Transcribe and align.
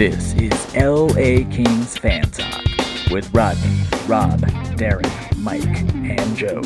This 0.00 0.32
is 0.32 0.74
LA 0.74 1.44
Kings 1.54 1.98
Fan 1.98 2.22
Talk 2.30 2.64
with 3.10 3.30
Rodney, 3.34 3.82
Rob, 4.06 4.40
Darren, 4.78 5.36
Mike, 5.36 5.62
and 5.92 6.36
Joe. 6.38 6.62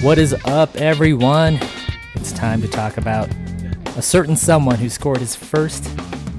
What 0.00 0.16
is 0.16 0.34
up, 0.46 0.74
everyone? 0.76 1.60
It's 2.14 2.32
time 2.32 2.62
to 2.62 2.68
talk 2.68 2.96
about 2.96 3.28
a 3.98 4.00
certain 4.00 4.34
someone 4.34 4.76
who 4.76 4.88
scored 4.88 5.18
his 5.18 5.36
first 5.36 5.84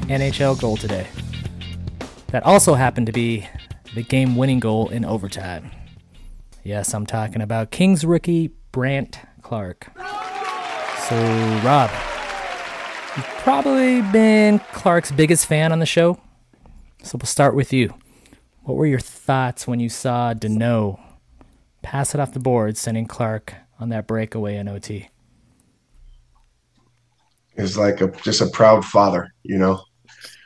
NHL 0.08 0.60
goal 0.60 0.76
today. 0.76 1.06
That 2.30 2.42
also 2.42 2.74
happened 2.74 3.06
to 3.06 3.14
be 3.14 3.48
the 3.94 4.02
game 4.02 4.36
winning 4.36 4.60
goal 4.60 4.90
in 4.90 5.06
overtime. 5.06 5.70
Yes, 6.64 6.92
I'm 6.92 7.06
talking 7.06 7.44
about 7.44 7.70
Kings 7.70 8.04
rookie 8.04 8.48
Brandt 8.72 9.20
Clarke. 9.44 9.92
So, 11.08 11.62
Rob, 11.64 11.92
you've 13.18 13.26
probably 13.40 14.02
been 14.04 14.60
Clarke's 14.72 15.12
biggest 15.12 15.48
fan 15.48 15.72
on 15.72 15.80
the 15.80 15.86
show. 15.86 16.20
So, 17.04 17.18
we'll 17.18 17.28
start 17.28 17.56
with 17.56 17.74
you. 17.74 17.94
What 18.64 18.76
were 18.76 18.86
your 18.86 19.00
thoughts 19.00 19.68
when 19.68 19.80
you 19.80 19.90
saw 19.90 20.34
Danault 20.34 21.00
pass 21.82 22.14
it 22.14 22.20
off 22.20 22.34
the 22.34 22.40
board, 22.40 22.78
sending 22.78 23.06
Clarke 23.06 23.56
on 23.80 23.90
that 23.90 24.08
breakaway 24.08 24.58
in 24.58 24.68
OT? 24.68 25.10
Is 27.56 27.78
like 27.78 28.02
a 28.02 28.08
just 28.22 28.42
a 28.42 28.48
proud 28.48 28.86
father, 28.86 29.34
you 29.44 29.58
know. 29.58 29.82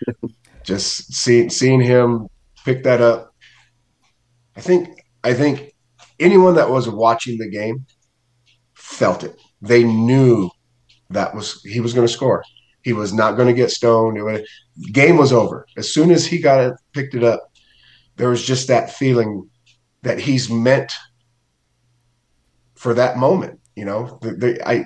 just 0.63 1.13
seeing 1.13 1.49
seeing 1.49 1.81
him 1.81 2.27
pick 2.63 2.83
that 2.83 3.01
up. 3.01 3.33
I 4.55 4.61
think 4.61 5.03
I 5.23 5.33
think 5.33 5.73
anyone 6.19 6.55
that 6.55 6.69
was 6.69 6.87
watching 6.87 7.37
the 7.37 7.49
game 7.49 7.85
felt 8.75 9.23
it. 9.23 9.35
They 9.61 9.83
knew 9.83 10.49
that 11.09 11.35
was 11.35 11.61
he 11.63 11.79
was 11.79 11.93
going 11.93 12.07
to 12.07 12.13
score. 12.13 12.43
He 12.83 12.93
was 12.93 13.13
not 13.13 13.35
going 13.35 13.47
to 13.47 13.53
get 13.53 13.71
stoned. 13.71 14.17
It 14.17 14.23
was, 14.23 14.41
game 14.91 15.17
was 15.17 15.33
over 15.33 15.65
as 15.77 15.93
soon 15.93 16.11
as 16.11 16.25
he 16.25 16.39
got 16.39 16.61
it, 16.61 16.73
picked 16.93 17.15
it 17.15 17.23
up. 17.23 17.51
There 18.17 18.29
was 18.29 18.43
just 18.43 18.67
that 18.67 18.91
feeling 18.91 19.49
that 20.01 20.19
he's 20.19 20.49
meant 20.49 20.91
for 22.75 22.93
that 22.95 23.17
moment. 23.17 23.59
You 23.75 23.85
know, 23.85 24.19
the, 24.21 24.31
the, 24.33 24.69
I 24.69 24.85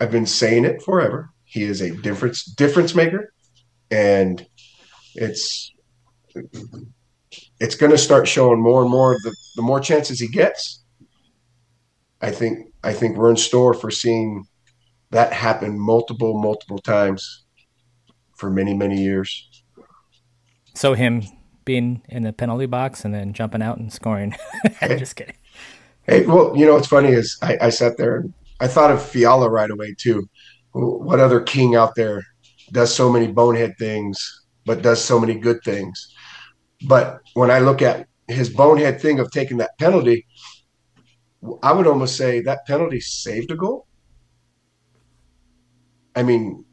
I've 0.00 0.10
been 0.10 0.26
saying 0.26 0.64
it 0.64 0.82
forever. 0.82 1.30
He 1.44 1.62
is 1.62 1.80
a 1.80 1.90
difference 1.90 2.44
difference 2.44 2.94
maker, 2.94 3.32
and 3.90 4.46
it's 5.14 5.72
it's 7.60 7.74
going 7.74 7.92
to 7.92 7.98
start 7.98 8.28
showing 8.28 8.60
more 8.60 8.82
and 8.82 8.90
more. 8.90 9.16
The 9.22 9.34
the 9.56 9.62
more 9.62 9.80
chances 9.80 10.20
he 10.20 10.28
gets, 10.28 10.82
I 12.20 12.30
think 12.30 12.72
I 12.82 12.92
think 12.92 13.16
we're 13.16 13.30
in 13.30 13.36
store 13.36 13.74
for 13.74 13.90
seeing 13.90 14.44
that 15.12 15.32
happened 15.32 15.80
multiple 15.80 16.40
multiple 16.40 16.78
times 16.78 17.44
for 18.36 18.50
many 18.50 18.74
many 18.74 19.00
years. 19.00 19.48
So 20.74 20.94
him 20.94 21.22
being 21.64 22.02
in 22.08 22.24
the 22.24 22.32
penalty 22.32 22.66
box 22.66 23.04
and 23.04 23.14
then 23.14 23.32
jumping 23.32 23.62
out 23.62 23.78
and 23.78 23.92
scoring. 23.92 24.34
I'm 24.80 24.98
just 24.98 25.14
kidding. 25.14 25.36
Hey, 26.02 26.26
well, 26.26 26.56
you 26.56 26.66
know 26.66 26.74
what's 26.74 26.88
funny 26.88 27.10
is 27.10 27.38
I, 27.40 27.56
I 27.60 27.70
sat 27.70 27.96
there 27.96 28.16
and 28.16 28.34
I 28.58 28.66
thought 28.66 28.90
of 28.90 29.00
Fiala 29.02 29.48
right 29.48 29.70
away 29.70 29.94
too. 29.96 30.28
What 30.72 31.20
other 31.20 31.40
king 31.40 31.76
out 31.76 31.94
there 31.94 32.24
does 32.72 32.92
so 32.92 33.12
many 33.12 33.28
bonehead 33.28 33.74
things, 33.78 34.44
but 34.64 34.82
does 34.82 35.02
so 35.02 35.20
many 35.20 35.34
good 35.34 35.62
things? 35.62 36.12
But 36.88 37.20
when 37.34 37.50
I 37.50 37.60
look 37.60 37.82
at 37.82 38.08
his 38.28 38.50
bonehead 38.50 39.00
thing 39.00 39.20
of 39.20 39.30
taking 39.30 39.58
that 39.58 39.78
penalty, 39.78 40.26
I 41.62 41.72
would 41.72 41.86
almost 41.86 42.16
say 42.16 42.40
that 42.40 42.66
penalty 42.66 43.00
saved 43.00 43.50
a 43.50 43.56
goal. 43.56 43.86
I 46.14 46.22
mean, 46.22 46.64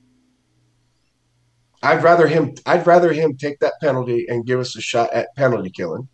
I'd 1.81 2.03
rather 2.03 2.27
him 2.27 2.55
I'd 2.65 2.85
rather 2.85 3.13
him 3.13 3.37
take 3.37 3.59
that 3.59 3.73
penalty 3.81 4.25
and 4.27 4.45
give 4.45 4.59
us 4.59 4.75
a 4.75 4.81
shot 4.81 5.13
at 5.13 5.33
penalty 5.35 5.69
killing 5.69 6.07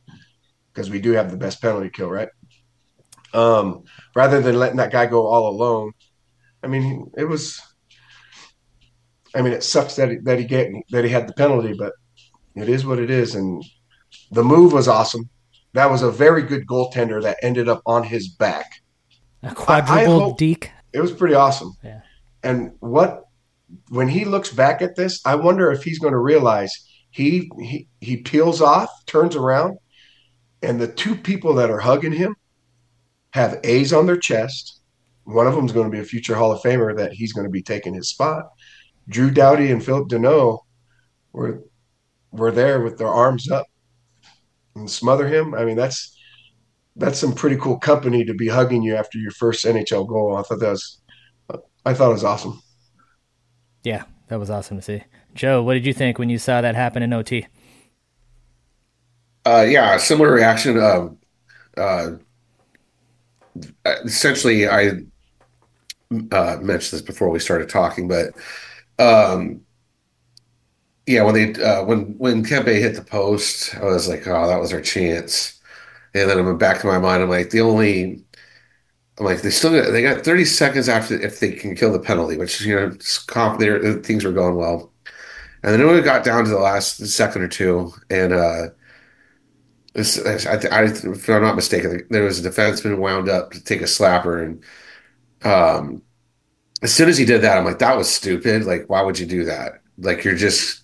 because 0.71 0.89
we 0.89 0.99
do 0.99 1.11
have 1.13 1.31
the 1.31 1.37
best 1.37 1.61
penalty 1.61 1.89
kill, 1.89 2.09
right? 2.09 2.29
Um, 3.33 3.83
rather 4.15 4.41
than 4.41 4.59
letting 4.59 4.77
that 4.77 4.91
guy 4.91 5.05
go 5.07 5.25
all 5.25 5.49
alone. 5.49 5.93
I 6.63 6.67
mean, 6.67 7.11
it 7.17 7.25
was. 7.25 7.61
I 9.33 9.41
mean, 9.41 9.53
it 9.53 9.63
sucks 9.63 9.95
that 9.97 10.09
he, 10.09 10.17
that 10.17 10.39
he 10.39 10.45
get 10.45 10.71
that 10.91 11.03
he 11.03 11.09
had 11.09 11.27
the 11.27 11.33
penalty, 11.33 11.73
but 11.73 11.93
it 12.55 12.69
is 12.69 12.85
what 12.85 12.99
it 12.99 13.09
is. 13.09 13.35
And 13.35 13.63
the 14.31 14.43
move 14.43 14.71
was 14.71 14.87
awesome. 14.87 15.29
That 15.73 15.89
was 15.89 16.03
a 16.03 16.11
very 16.11 16.43
good 16.43 16.65
goaltender 16.67 17.21
that 17.23 17.37
ended 17.41 17.67
up 17.67 17.81
on 17.85 18.03
his 18.03 18.29
back. 18.29 18.81
A 19.43 19.53
quadruple 19.53 20.33
deke. 20.35 20.71
It 20.93 21.01
was 21.01 21.11
pretty 21.11 21.35
awesome. 21.35 21.73
Yeah. 21.83 22.01
And 22.45 22.73
what 22.79 23.23
when 23.89 24.07
he 24.07 24.23
looks 24.23 24.53
back 24.53 24.81
at 24.81 24.95
this, 24.95 25.19
I 25.25 25.35
wonder 25.35 25.71
if 25.71 25.83
he's 25.83 25.99
going 25.99 26.13
to 26.13 26.19
realize 26.19 26.71
he 27.09 27.51
he 27.59 27.87
he 27.99 28.17
peels 28.17 28.61
off, 28.61 28.89
turns 29.07 29.35
around, 29.35 29.77
and 30.61 30.79
the 30.79 30.87
two 30.87 31.15
people 31.15 31.55
that 31.55 31.71
are 31.71 31.79
hugging 31.79 32.11
him 32.13 32.35
have 33.31 33.59
A's 33.63 33.91
on 33.91 34.05
their 34.05 34.17
chest. 34.17 34.79
One 35.23 35.47
of 35.47 35.55
them 35.55 35.65
is 35.65 35.71
going 35.71 35.87
to 35.87 35.91
be 35.91 35.99
a 35.99 36.05
future 36.05 36.35
Hall 36.35 36.51
of 36.51 36.61
Famer 36.61 36.95
that 36.95 37.13
he's 37.13 37.33
going 37.33 37.45
to 37.45 37.51
be 37.51 37.63
taking 37.63 37.95
his 37.95 38.09
spot. 38.09 38.45
Drew 39.09 39.31
Doughty 39.31 39.71
and 39.71 39.83
Philip 39.83 40.07
Danault 40.07 40.59
were 41.33 41.63
were 42.31 42.51
there 42.51 42.81
with 42.81 42.97
their 42.97 43.07
arms 43.07 43.49
up 43.49 43.65
and 44.75 44.89
smother 44.89 45.27
him. 45.27 45.55
I 45.55 45.65
mean, 45.65 45.75
that's 45.75 46.15
that's 46.95 47.19
some 47.19 47.33
pretty 47.33 47.57
cool 47.57 47.79
company 47.79 48.23
to 48.23 48.33
be 48.33 48.47
hugging 48.47 48.83
you 48.83 48.95
after 48.95 49.17
your 49.17 49.31
first 49.31 49.65
NHL 49.65 50.07
goal. 50.07 50.37
I 50.37 50.43
thought 50.43 50.59
that 50.59 50.69
was 50.69 51.01
I 51.85 51.93
thought 51.93 52.09
it 52.09 52.13
was 52.13 52.23
awesome. 52.23 52.61
Yeah, 53.83 54.03
that 54.27 54.39
was 54.39 54.49
awesome 54.49 54.77
to 54.77 54.83
see. 54.83 55.03
Joe, 55.33 55.61
what 55.61 55.75
did 55.75 55.85
you 55.85 55.93
think 55.93 56.17
when 56.17 56.29
you 56.29 56.37
saw 56.37 56.61
that 56.61 56.75
happen 56.75 57.03
in 57.03 57.13
OT? 57.13 57.47
Uh, 59.45 59.65
yeah, 59.67 59.97
similar 59.97 60.31
reaction. 60.31 60.81
Um, 60.81 61.19
uh, 61.77 62.11
essentially, 63.85 64.67
I 64.67 64.87
uh, 66.31 66.57
mentioned 66.61 66.99
this 66.99 67.01
before 67.01 67.29
we 67.29 67.39
started 67.39 67.69
talking, 67.69 68.07
but 68.07 68.33
um, 68.97 69.61
yeah, 71.05 71.21
when 71.23 71.35
they 71.35 71.63
uh, 71.63 71.83
when 71.83 72.17
when 72.17 72.43
Kempe 72.43 72.79
hit 72.79 72.95
the 72.95 73.03
post, 73.03 73.75
I 73.75 73.83
was 73.83 74.07
like, 74.09 74.25
oh, 74.27 74.47
that 74.47 74.59
was 74.59 74.73
our 74.73 74.81
chance. 74.81 75.59
And 76.15 76.29
then 76.29 76.39
I'm 76.39 76.57
back 76.57 76.79
to 76.79 76.87
my 76.87 76.97
mind. 76.97 77.21
I'm 77.21 77.29
like, 77.29 77.49
the 77.49 77.61
only 77.61 78.23
I'm 79.19 79.25
like, 79.25 79.41
they 79.41 79.49
still 79.49 79.71
got, 79.71 79.91
they 79.91 80.01
got 80.01 80.25
30 80.25 80.45
seconds 80.45 80.89
after 80.89 81.19
if 81.21 81.39
they 81.39 81.51
can 81.51 81.75
kill 81.75 81.91
the 81.91 81.99
penalty, 81.99 82.37
which 82.37 82.61
you 82.61 82.75
know, 82.75 82.97
comp, 83.27 83.59
things 84.03 84.25
were 84.25 84.31
going 84.31 84.55
well. 84.55 84.91
And 85.63 85.73
then 85.73 85.97
it 85.97 86.03
got 86.03 86.23
down 86.23 86.43
to 86.43 86.49
the 86.49 86.59
last 86.59 86.97
second 87.07 87.41
or 87.41 87.47
two, 87.47 87.91
and 88.09 88.33
uh, 88.33 88.67
I, 89.95 90.57
I, 90.71 90.83
if 90.83 91.29
I'm 91.29 91.41
not 91.41 91.55
mistaken, 91.55 92.05
there 92.09 92.23
was 92.23 92.45
a 92.45 92.49
defenseman 92.49 92.99
wound 92.99 93.29
up 93.29 93.51
to 93.51 93.63
take 93.63 93.81
a 93.81 93.85
slapper, 93.85 94.43
and 94.43 94.63
um, 95.43 96.03
as 96.83 96.93
soon 96.93 97.09
as 97.09 97.17
he 97.17 97.25
did 97.25 97.41
that, 97.41 97.57
I'm 97.57 97.65
like, 97.65 97.79
that 97.79 97.97
was 97.97 98.13
stupid. 98.13 98.65
Like, 98.65 98.89
why 98.89 99.01
would 99.01 99.17
you 99.17 99.25
do 99.25 99.45
that? 99.45 99.81
Like, 99.97 100.23
you're 100.23 100.35
just 100.35 100.83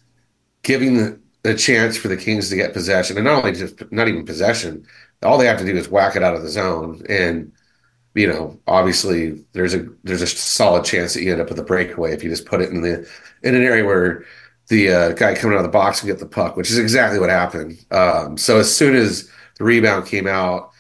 giving 0.64 0.96
the, 0.96 1.20
the 1.44 1.54
chance 1.56 1.98
for 1.98 2.08
the 2.08 2.18
Kings 2.18 2.50
to 2.50 2.56
get 2.56 2.74
possession, 2.74 3.18
and 3.18 3.26
not 3.26 3.44
only 3.44 3.52
just 3.52 3.92
not 3.92 4.08
even 4.08 4.26
possession. 4.26 4.86
All 5.22 5.38
they 5.38 5.46
have 5.46 5.60
to 5.60 5.66
do 5.66 5.78
is 5.78 5.90
whack 5.90 6.16
it 6.16 6.24
out 6.24 6.36
of 6.36 6.42
the 6.42 6.50
zone, 6.50 7.04
and 7.08 7.52
you 8.14 8.28
know, 8.28 8.60
obviously 8.68 9.44
there's 9.54 9.74
a 9.74 9.88
there's 10.04 10.22
a 10.22 10.28
solid 10.28 10.84
chance 10.84 11.14
that 11.14 11.24
you 11.24 11.32
end 11.32 11.42
up 11.42 11.50
with 11.50 11.60
a 11.60 11.64
breakaway 11.64 12.14
if 12.14 12.24
you 12.24 12.30
just 12.30 12.46
put 12.46 12.62
it 12.62 12.70
in 12.70 12.82
the 12.82 13.08
in 13.44 13.56
an 13.56 13.64
area 13.64 13.86
where 13.86 14.26
the 14.68 14.90
uh, 14.90 15.12
guy 15.12 15.36
coming 15.36 15.56
out 15.56 15.60
of 15.60 15.70
the 15.70 15.70
box 15.70 16.00
can 16.00 16.08
get 16.08 16.20
the 16.20 16.26
puck, 16.26 16.56
which 16.56 16.72
is 16.72 16.78
exactly 16.78 17.20
what 17.20 17.30
happened. 17.30 17.78
Um, 17.92 18.38
so 18.38 18.58
as 18.58 18.74
soon 18.74 18.96
as 18.96 19.30
the 19.58 19.66
rebound 19.66 20.08
came 20.08 20.28
out 20.28 20.72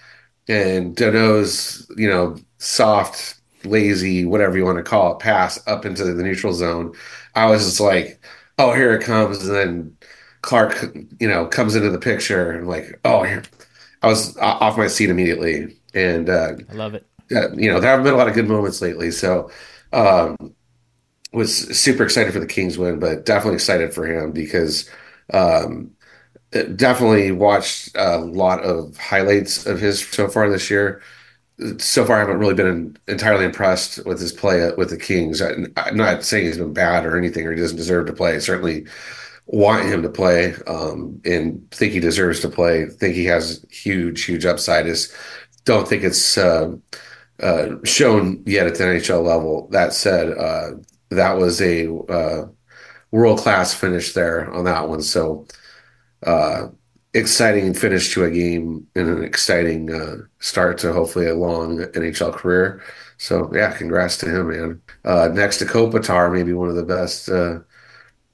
and 0.47 0.96
Danault's, 0.96 1.90
you 1.97 2.08
know, 2.08 2.38
soft, 2.57 3.42
lazy, 3.66 4.25
whatever 4.25 4.57
you 4.57 4.63
want 4.63 4.77
to 4.77 4.84
call 4.84 5.12
it, 5.13 5.19
pass 5.19 5.60
up 5.68 5.86
into 5.86 6.06
the 6.06 6.24
neutral 6.24 6.54
zone, 6.54 6.94
I 7.36 7.48
was 7.48 7.66
just 7.66 7.81
like, 7.81 8.22
oh, 8.57 8.74
here 8.74 8.94
it 8.94 9.04
comes. 9.04 9.45
And 9.45 9.56
then 9.56 9.98
Clarke, 10.42 10.95
you 11.19 11.27
know, 11.27 11.45
comes 11.45 11.75
into 11.75 11.89
the 11.89 12.00
picture 12.00 12.51
and 12.51 12.68
like, 12.68 13.00
oh, 13.04 13.24
here. 13.24 13.44
I 14.04 14.07
was 14.07 14.36
off 14.38 14.77
my 14.77 14.88
seat 14.88 15.10
immediately. 15.10 15.77
And 15.94 16.30
uh, 16.30 16.54
I 16.69 16.74
love 16.74 16.94
it 16.95 17.06
you 17.56 17.72
know, 17.72 17.80
there 17.80 17.89
haven't 17.89 18.04
been 18.04 18.13
a 18.13 18.18
lot 18.18 18.28
of 18.28 18.33
good 18.33 18.48
moments 18.48 18.81
lately. 18.81 19.12
So, 19.12 19.50
um, 19.94 20.56
was 21.33 21.56
super 21.78 22.04
excited 22.04 22.33
for 22.33 22.39
the 22.39 22.45
Kings 22.45 22.78
win, 22.78 23.00
but 23.00 23.25
definitely 23.25 23.56
excited 23.56 23.94
for 23.94 24.06
him 24.06 24.31
because 24.31 24.89
um, 25.33 25.92
definitely 26.75 27.31
watched 27.31 27.95
a 27.95 28.18
lot 28.18 28.62
of 28.63 28.98
highlights 28.98 29.66
of 29.66 29.80
his 29.80 30.06
so 30.07 30.28
far 30.28 30.50
this 30.50 30.69
year. 30.69 31.01
So 31.78 32.06
far, 32.06 32.18
I 32.18 32.19
haven't 32.22 32.39
really 32.39 32.56
been 32.56 32.98
entirely 33.07 33.45
impressed 33.45 34.04
with 34.06 34.19
his 34.19 34.34
play 34.34 34.72
with 34.77 34.89
the 34.89 34.98
Kings. 34.98 35.42
I, 35.42 35.51
am 35.77 35.95
not 35.95 36.24
saying 36.24 36.45
he's 36.45 36.57
been 36.57 36.74
bad 36.74 37.06
or 37.06 37.18
anything, 37.18 37.45
or 37.45 37.54
he 37.54 37.62
doesn't 37.62 37.77
deserve 37.77 38.07
to 38.07 38.13
play. 38.13 38.36
I 38.36 38.39
certainly 38.39 38.88
want 39.45 39.86
him 39.86 40.01
to 40.01 40.10
play 40.10 40.56
um, 40.66 41.22
and 41.24 41.69
think 41.72 41.94
he 41.94 42.00
deserves 42.00 42.39
to 42.42 42.50
play. 42.50 42.88
Think 42.88 43.16
he 43.16 43.25
has 43.25 43.63
huge, 43.69 44.25
huge 44.25 44.45
upside. 44.45 44.88
Is 44.88 45.16
don't 45.66 45.88
think 45.88 46.04
it's 46.04 46.38
uh, 46.38 46.75
uh, 47.41 47.75
shown 47.83 48.43
yet 48.45 48.67
at 48.67 48.75
the 48.75 48.83
NHL 48.83 49.23
level. 49.23 49.67
That 49.71 49.93
said, 49.93 50.38
uh, 50.38 50.71
that 51.09 51.38
was 51.38 51.61
a 51.61 51.91
uh, 51.91 52.47
world 53.11 53.39
class 53.39 53.73
finish 53.73 54.13
there 54.13 54.51
on 54.51 54.65
that 54.65 54.88
one. 54.88 55.01
So 55.01 55.45
uh, 56.23 56.67
exciting 57.13 57.73
finish 57.73 58.13
to 58.13 58.23
a 58.23 58.31
game 58.31 58.88
and 58.95 59.09
an 59.09 59.23
exciting 59.23 59.93
uh, 59.93 60.17
start 60.39 60.77
to 60.79 60.93
hopefully 60.93 61.27
a 61.27 61.35
long 61.35 61.79
NHL 61.79 62.33
career. 62.33 62.81
So 63.17 63.51
yeah, 63.53 63.71
congrats 63.75 64.17
to 64.17 64.29
him, 64.29 64.49
man. 64.49 64.81
Uh, 65.03 65.29
next 65.31 65.57
to 65.57 65.65
Kopitar, 65.65 66.33
maybe 66.33 66.53
one 66.53 66.69
of 66.69 66.75
the 66.75 66.83
best 66.83 67.29
uh, 67.29 67.59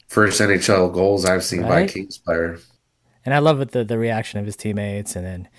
first 0.07 0.39
NHL 0.39 0.94
goals 0.94 1.25
I've 1.25 1.44
seen 1.44 1.62
right? 1.62 1.69
by 1.69 1.80
a 1.81 1.88
Kings 1.88 2.18
player. 2.18 2.59
And 3.25 3.33
I 3.33 3.39
love 3.39 3.59
it, 3.59 3.71
the 3.71 3.83
the 3.83 3.98
reaction 3.98 4.39
of 4.39 4.45
his 4.45 4.56
teammates, 4.56 5.15
and 5.18 5.25
then 5.25 5.50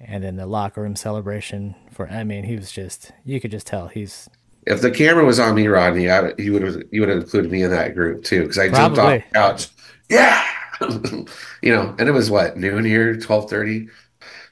and 0.00 0.22
then 0.22 0.36
the 0.36 0.46
locker 0.46 0.82
room 0.82 0.96
celebration 0.96 1.74
for. 1.94 2.08
I 2.08 2.24
mean, 2.24 2.44
he 2.44 2.56
was 2.56 2.70
just 2.70 3.12
you 3.24 3.40
could 3.40 3.50
just 3.50 3.66
tell 3.66 3.88
he's. 3.88 4.28
If 4.66 4.80
the 4.80 4.90
camera 4.90 5.24
was 5.24 5.38
on 5.38 5.54
me, 5.54 5.66
Rodney, 5.66 6.10
I, 6.10 6.32
you 6.38 6.52
would 6.52 6.62
have 6.62 6.82
you 6.90 7.00
would 7.00 7.10
have 7.10 7.22
included 7.22 7.50
me 7.50 7.62
in 7.62 7.70
that 7.70 7.94
group 7.94 8.24
too 8.24 8.42
because 8.42 8.58
I 8.58 8.68
Probably. 8.68 8.96
jumped 8.96 8.98
off 8.98 9.22
the 9.28 9.34
couch. 9.34 9.68
Yeah, 10.08 10.46
you 11.62 11.72
know, 11.74 11.94
and 11.98 12.08
it 12.08 12.12
was 12.12 12.30
what 12.30 12.56
noon 12.56 12.84
here, 12.84 13.16
twelve 13.16 13.50
thirty. 13.50 13.88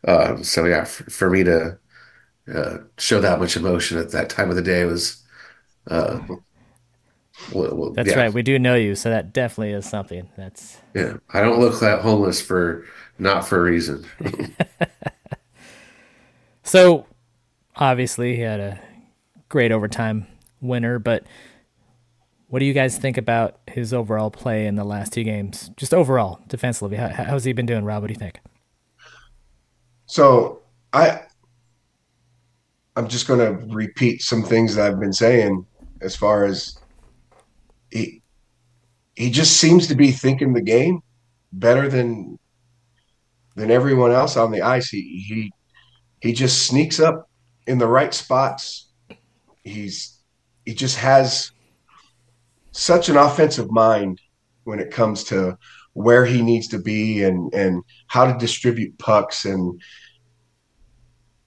Um, 0.06 0.42
so 0.42 0.64
yeah, 0.64 0.84
for, 0.84 1.04
for 1.10 1.30
me 1.30 1.44
to 1.44 1.78
uh, 2.52 2.78
show 2.98 3.20
that 3.20 3.38
much 3.38 3.56
emotion 3.56 3.98
at 3.98 4.10
that 4.12 4.28
time 4.30 4.50
of 4.50 4.56
the 4.56 4.62
day 4.62 4.84
was. 4.84 5.22
Uh, 5.88 6.20
well, 7.52 7.74
well, 7.74 7.90
That's 7.90 8.10
yeah. 8.10 8.18
right. 8.18 8.32
We 8.32 8.42
do 8.42 8.58
know 8.58 8.76
you, 8.76 8.94
so 8.94 9.10
that 9.10 9.32
definitely 9.32 9.72
is 9.72 9.88
something. 9.88 10.28
That's 10.36 10.78
yeah. 10.94 11.16
I 11.32 11.40
don't 11.40 11.58
look 11.58 11.80
that 11.80 12.02
homeless 12.02 12.40
for 12.40 12.84
not 13.18 13.46
for 13.46 13.58
a 13.58 13.62
reason. 13.62 14.06
so, 16.62 17.06
obviously, 17.76 18.36
he 18.36 18.42
had 18.42 18.60
a 18.60 18.80
great 19.48 19.72
overtime 19.72 20.26
winner, 20.60 20.98
but 20.98 21.24
what 22.48 22.58
do 22.58 22.66
you 22.66 22.74
guys 22.74 22.98
think 22.98 23.16
about 23.16 23.60
his 23.66 23.94
overall 23.94 24.30
play 24.30 24.66
in 24.66 24.74
the 24.74 24.84
last 24.84 25.12
two 25.12 25.24
games? 25.24 25.70
Just 25.76 25.94
overall, 25.94 26.40
defensively, 26.48 26.96
how, 26.96 27.08
how's 27.08 27.44
he 27.44 27.52
been 27.52 27.66
doing, 27.66 27.84
Rob? 27.84 28.02
What 28.02 28.08
do 28.08 28.12
you 28.12 28.18
think? 28.18 28.40
So 30.06 30.60
I, 30.92 31.20
I'm 32.96 33.08
just 33.08 33.26
going 33.26 33.40
to 33.40 33.66
repeat 33.74 34.22
some 34.22 34.42
things 34.42 34.74
that 34.74 34.86
I've 34.86 35.00
been 35.00 35.12
saying 35.14 35.64
as 36.02 36.14
far 36.14 36.44
as 36.44 36.76
he, 37.90 38.20
he 39.14 39.30
just 39.30 39.56
seems 39.56 39.86
to 39.86 39.94
be 39.94 40.10
thinking 40.10 40.52
the 40.52 40.62
game 40.62 41.00
better 41.52 41.88
than 41.88 42.38
than 43.54 43.70
everyone 43.70 44.12
else 44.12 44.36
on 44.36 44.50
the 44.50 44.62
ice. 44.62 44.88
He 44.88 45.24
he 45.28 45.52
he 46.20 46.32
just 46.32 46.66
sneaks 46.66 47.00
up 47.00 47.28
in 47.66 47.78
the 47.78 47.86
right 47.86 48.12
spots. 48.12 48.90
He's 49.64 50.18
he 50.64 50.74
just 50.74 50.96
has 50.98 51.50
such 52.72 53.08
an 53.08 53.16
offensive 53.16 53.70
mind 53.70 54.20
when 54.64 54.78
it 54.78 54.90
comes 54.90 55.24
to 55.24 55.58
where 55.94 56.24
he 56.24 56.42
needs 56.42 56.68
to 56.68 56.78
be 56.78 57.22
and 57.22 57.52
and 57.54 57.82
how 58.06 58.30
to 58.30 58.38
distribute 58.38 58.98
pucks 58.98 59.44
and 59.44 59.80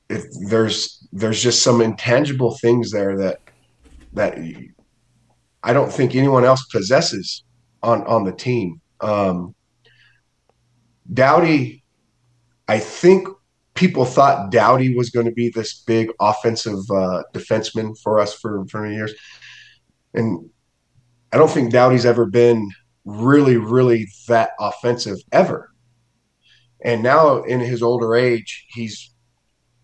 if 0.10 0.24
there's 0.50 1.08
there's 1.12 1.42
just 1.42 1.64
some 1.64 1.82
intangible 1.82 2.56
things 2.58 2.92
there 2.92 3.18
that 3.18 3.40
that 4.14 4.38
I 5.64 5.74
don't 5.74 5.92
think 5.92 6.16
anyone 6.16 6.46
else 6.46 6.64
possesses 6.66 7.44
on 7.82 8.06
on 8.06 8.24
the 8.24 8.32
team. 8.32 8.82
Um, 9.02 9.56
Doughty, 11.12 11.84
I 12.68 12.80
think 12.80 13.28
people 13.76 14.06
thought 14.06 14.52
Doughty 14.52 14.96
was 14.96 15.10
going 15.10 15.26
to 15.26 15.32
be 15.32 15.50
this 15.50 15.82
big 15.82 16.10
offensive 16.20 16.80
uh, 16.90 17.24
defenseman 17.34 17.96
for 18.02 18.20
us 18.20 18.34
for 18.34 18.66
for 18.68 18.82
many 18.82 18.96
years, 18.96 19.14
and 20.14 20.50
I 21.32 21.38
don't 21.38 21.52
think 21.52 21.72
Doughty's 21.72 22.06
ever 22.06 22.26
been 22.26 22.72
really, 23.04 23.58
really 23.58 24.08
that 24.28 24.52
offensive 24.60 25.20
ever. 25.32 25.72
And 26.84 27.04
now 27.04 27.44
in 27.44 27.60
his 27.60 27.82
older 27.84 28.16
age, 28.16 28.66
he's 28.70 29.12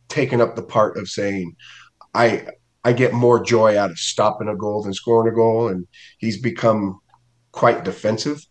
taken 0.08 0.42
up 0.42 0.56
the 0.56 0.64
part 0.64 0.98
of 0.98 1.08
saying, 1.08 1.56
I 2.14 2.48
I 2.84 2.94
get 2.94 3.14
more 3.14 3.44
joy 3.44 3.78
out 3.78 3.92
of 3.92 4.00
stopping 4.00 4.48
a 4.48 4.56
goal 4.56 4.84
than 4.84 4.94
scoring 4.94 5.32
a 5.32 5.36
goal. 5.36 5.68
And 5.68 5.88
he's 6.18 6.42
become 6.42 7.00
quite 7.52 7.84
defensive. 7.84 8.46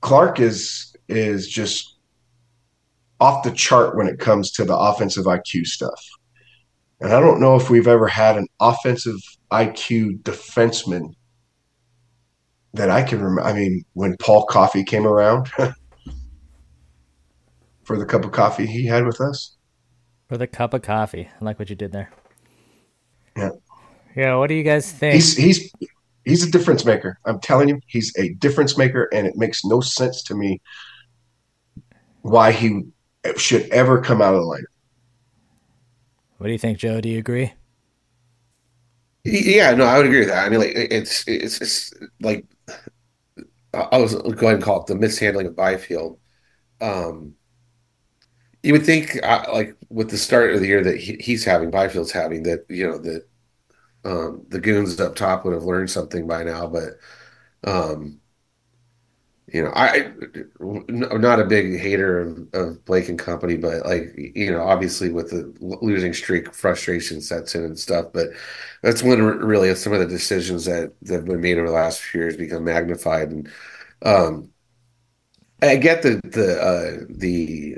Clarke 0.00 0.40
is 0.40 0.94
is 1.08 1.48
just 1.48 1.93
off 3.24 3.42
the 3.42 3.50
chart 3.50 3.96
when 3.96 4.06
it 4.06 4.18
comes 4.18 4.52
to 4.52 4.66
the 4.66 4.76
offensive 4.76 5.24
IQ 5.24 5.64
stuff. 5.64 5.98
And 7.00 7.12
I 7.12 7.20
don't 7.20 7.40
know 7.40 7.56
if 7.56 7.70
we've 7.70 7.88
ever 7.88 8.06
had 8.06 8.36
an 8.36 8.46
offensive 8.60 9.18
IQ 9.50 10.22
defenseman 10.22 11.14
that 12.74 12.90
I 12.90 13.02
can 13.02 13.22
remember. 13.22 13.48
I 13.48 13.54
mean, 13.54 13.82
when 13.94 14.16
Paul 14.18 14.44
Coffey 14.44 14.84
came 14.84 15.06
around 15.06 15.48
for 17.84 17.98
the 17.98 18.04
cup 18.04 18.26
of 18.26 18.32
coffee 18.32 18.66
he 18.66 18.84
had 18.84 19.06
with 19.06 19.22
us. 19.22 19.56
For 20.28 20.36
the 20.36 20.46
cup 20.46 20.74
of 20.74 20.82
coffee, 20.82 21.30
I 21.40 21.44
like 21.44 21.58
what 21.58 21.70
you 21.70 21.76
did 21.76 21.92
there. 21.92 22.12
Yeah. 23.36 23.50
Yeah. 24.14 24.36
What 24.36 24.48
do 24.48 24.54
you 24.54 24.64
guys 24.64 24.92
think? 24.92 25.14
He's 25.14 25.34
he's 25.34 25.72
he's 26.24 26.46
a 26.46 26.50
difference 26.50 26.84
maker. 26.84 27.18
I'm 27.24 27.40
telling 27.40 27.70
you, 27.70 27.80
he's 27.86 28.12
a 28.18 28.34
difference 28.34 28.76
maker, 28.76 29.08
and 29.12 29.26
it 29.26 29.36
makes 29.36 29.64
no 29.64 29.80
sense 29.80 30.22
to 30.24 30.34
me 30.34 30.60
why 32.22 32.52
he 32.52 32.82
should 33.36 33.68
ever 33.70 34.00
come 34.00 34.20
out 34.22 34.34
of 34.34 34.40
the 34.40 34.46
lineup. 34.46 34.64
What 36.38 36.46
do 36.48 36.52
you 36.52 36.58
think, 36.58 36.78
Joe? 36.78 37.00
Do 37.00 37.08
you 37.08 37.18
agree? 37.18 37.52
Yeah, 39.24 39.72
no, 39.74 39.84
I 39.84 39.96
would 39.96 40.06
agree 40.06 40.20
with 40.20 40.28
that. 40.28 40.44
I 40.44 40.48
mean, 40.50 40.60
like 40.60 40.72
it's 40.74 41.24
it's 41.26 41.60
it's 41.60 41.94
like 42.20 42.44
I 43.72 43.98
was 43.98 44.14
go 44.14 44.28
ahead 44.28 44.54
and 44.54 44.62
call 44.62 44.80
it 44.80 44.86
the 44.86 44.94
mishandling 44.94 45.46
of 45.46 45.56
Byfield. 45.56 46.18
Um, 46.80 47.34
you 48.62 48.72
would 48.72 48.84
think, 48.84 49.18
uh, 49.22 49.44
like 49.52 49.76
with 49.90 50.10
the 50.10 50.18
start 50.18 50.54
of 50.54 50.60
the 50.60 50.66
year 50.66 50.82
that 50.82 50.98
he, 50.98 51.16
he's 51.20 51.44
having, 51.44 51.70
Byfield's 51.70 52.12
having, 52.12 52.42
that 52.44 52.64
you 52.68 52.86
know 52.86 52.98
that 52.98 53.28
um, 54.04 54.46
the 54.48 54.60
goons 54.60 55.00
up 55.00 55.14
top 55.16 55.44
would 55.44 55.54
have 55.54 55.64
learned 55.64 55.90
something 55.90 56.26
by 56.26 56.42
now. 56.44 56.66
But 56.66 56.98
um, 57.64 58.20
you 59.54 59.62
know, 59.62 59.70
I 59.72 60.12
I'm 60.60 61.20
not 61.20 61.38
a 61.38 61.44
big 61.44 61.78
hater 61.78 62.18
of, 62.18 62.48
of 62.54 62.84
Blake 62.84 63.08
and 63.08 63.16
company, 63.16 63.56
but 63.56 63.86
like 63.86 64.12
you 64.16 64.50
know, 64.50 64.60
obviously 64.60 65.12
with 65.12 65.30
the 65.30 65.54
losing 65.60 66.12
streak, 66.12 66.52
frustration 66.52 67.20
sets 67.20 67.54
in 67.54 67.62
and 67.62 67.78
stuff. 67.78 68.06
But 68.12 68.30
that's 68.82 69.00
when 69.04 69.20
really 69.22 69.72
some 69.76 69.92
of 69.92 70.00
the 70.00 70.08
decisions 70.08 70.64
that, 70.64 70.92
that 71.02 71.14
have 71.14 71.24
been 71.26 71.40
made 71.40 71.56
over 71.58 71.68
the 71.68 71.72
last 71.72 72.00
few 72.00 72.22
years 72.22 72.36
become 72.36 72.64
magnified. 72.64 73.28
And 73.30 73.48
um, 74.02 74.50
I 75.62 75.76
get 75.76 76.02
the 76.02 76.20
the 76.24 76.60
uh, 76.60 77.04
the 77.08 77.76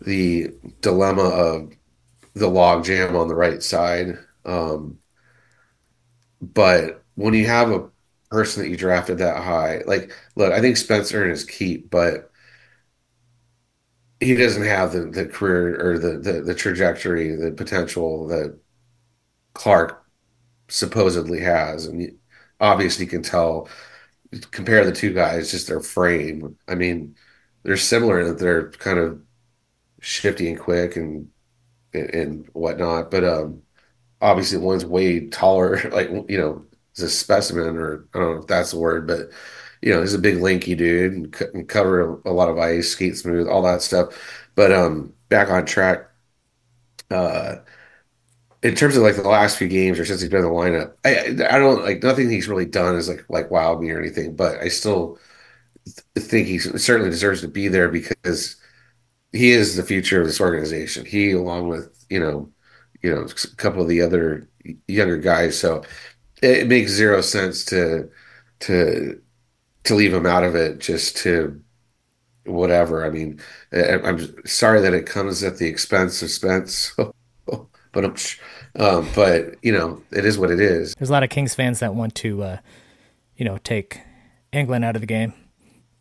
the 0.00 0.54
dilemma 0.80 1.24
of 1.24 1.72
the 2.32 2.48
log 2.48 2.84
jam 2.84 3.14
on 3.14 3.28
the 3.28 3.34
right 3.34 3.62
side, 3.62 4.18
um, 4.46 4.98
but 6.40 7.04
when 7.14 7.34
you 7.34 7.46
have 7.46 7.70
a 7.70 7.90
person 8.30 8.62
that 8.62 8.68
you 8.70 8.76
drafted 8.76 9.18
that 9.18 9.42
high. 9.42 9.82
Like, 9.86 10.12
look, 10.36 10.52
I 10.52 10.60
think 10.60 10.76
Spencer 10.76 11.22
earned 11.22 11.30
his 11.32 11.44
keep, 11.44 11.90
but 11.90 12.30
he 14.20 14.34
doesn't 14.34 14.64
have 14.64 14.92
the, 14.92 15.00
the 15.06 15.26
career 15.26 15.80
or 15.80 15.98
the, 15.98 16.18
the, 16.18 16.42
the 16.42 16.54
trajectory, 16.54 17.34
the 17.36 17.52
potential 17.52 18.26
that 18.28 18.58
Clarke 19.54 20.04
supposedly 20.68 21.40
has. 21.40 21.86
And 21.86 22.18
obviously, 22.60 23.06
you 23.06 23.10
can 23.10 23.22
tell, 23.22 23.68
compare 24.52 24.84
the 24.84 24.92
two 24.92 25.14
guys, 25.14 25.50
just 25.52 25.68
their 25.68 25.80
frame. 25.80 26.58
I 26.68 26.76
mean, 26.76 27.16
they're 27.64 27.76
similar 27.78 28.20
in 28.20 28.28
that 28.28 28.38
they're 28.40 28.70
kind 28.72 28.98
of 29.00 29.22
shifty 30.00 30.50
and 30.50 30.58
quick 30.60 30.96
and 30.96 31.30
and 31.94 32.48
whatnot, 32.54 33.10
but 33.10 33.24
um, 33.24 33.62
obviously 34.20 34.58
one's 34.58 34.84
way 34.86 35.28
taller, 35.28 35.78
like 35.92 36.10
you 36.30 36.38
know, 36.38 36.66
a 37.02 37.10
specimen, 37.10 37.76
or 37.76 38.06
I 38.14 38.18
don't 38.18 38.34
know 38.34 38.40
if 38.42 38.46
that's 38.46 38.72
the 38.72 38.78
word, 38.78 39.06
but 39.06 39.30
you 39.82 39.92
know, 39.92 40.00
he's 40.02 40.14
a 40.14 40.18
big 40.18 40.38
lanky 40.38 40.74
dude 40.74 41.12
and, 41.12 41.36
c- 41.36 41.46
and 41.54 41.68
cover 41.68 42.20
a, 42.26 42.32
lot 42.32 42.50
of 42.50 42.58
ice, 42.58 42.90
skate 42.90 43.16
smooth, 43.16 43.48
all 43.48 43.62
that 43.62 43.82
stuff. 43.82 44.14
But 44.54 44.72
um, 44.72 45.14
back 45.28 45.50
on 45.50 45.64
track. 45.66 46.06
Uh, 47.10 47.56
in 48.62 48.74
terms 48.74 48.96
of 48.96 49.02
like 49.02 49.16
the 49.16 49.22
last 49.22 49.56
few 49.56 49.68
games 49.68 49.98
or 49.98 50.04
since 50.04 50.20
he's 50.20 50.30
been 50.30 50.40
in 50.40 50.46
the 50.46 50.50
lineup, 50.50 50.94
I 51.04 51.54
I 51.54 51.58
don't 51.58 51.82
like 51.82 52.02
nothing 52.02 52.28
he's 52.28 52.48
really 52.48 52.66
done 52.66 52.96
is 52.96 53.08
like 53.08 53.24
like 53.30 53.48
wowed 53.48 53.80
me 53.80 53.90
or 53.90 53.98
anything, 53.98 54.36
but 54.36 54.58
I 54.60 54.68
still 54.68 55.18
think 56.16 56.48
he 56.48 56.58
certainly 56.58 57.10
deserves 57.10 57.40
to 57.42 57.48
be 57.48 57.68
there 57.68 57.88
because 57.88 58.56
he 59.32 59.52
is 59.52 59.76
the 59.76 59.84
future 59.84 60.20
of 60.20 60.26
this 60.26 60.40
organization. 60.40 61.06
He, 61.06 61.32
along 61.32 61.68
with 61.68 62.06
you 62.10 62.20
know, 62.20 62.50
you 63.02 63.14
know, 63.14 63.22
a 63.22 63.56
couple 63.56 63.82
of 63.82 63.88
the 63.88 64.02
other 64.02 64.48
younger 64.88 65.18
guys. 65.18 65.58
So 65.58 65.84
it 66.42 66.66
makes 66.68 66.90
zero 66.90 67.20
sense 67.20 67.64
to 67.66 68.08
to 68.60 69.20
to 69.84 69.94
leave 69.94 70.12
him 70.12 70.26
out 70.26 70.44
of 70.44 70.54
it 70.54 70.78
just 70.78 71.16
to 71.18 71.60
whatever. 72.44 73.04
I 73.04 73.10
mean, 73.10 73.40
I'm 73.72 74.46
sorry 74.46 74.80
that 74.80 74.94
it 74.94 75.06
comes 75.06 75.42
at 75.42 75.58
the 75.58 75.66
expense 75.66 76.22
of 76.22 76.30
Spence. 76.30 76.94
but 77.92 78.04
um, 78.04 78.14
um, 78.78 79.08
but 79.14 79.56
you 79.62 79.72
know, 79.72 80.02
it 80.10 80.24
is 80.24 80.38
what 80.38 80.50
it 80.50 80.60
is. 80.60 80.94
There's 80.94 81.10
a 81.10 81.12
lot 81.12 81.22
of 81.22 81.30
Kings 81.30 81.54
fans 81.54 81.80
that 81.80 81.94
want 81.94 82.14
to, 82.16 82.42
uh, 82.42 82.58
you 83.36 83.44
know, 83.44 83.58
take 83.58 84.00
England 84.52 84.84
out 84.84 84.96
of 84.96 85.02
the 85.02 85.06
game. 85.06 85.32